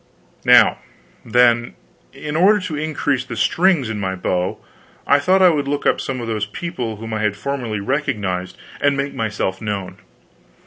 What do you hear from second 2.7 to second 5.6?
increase the strings to my bow, I thought I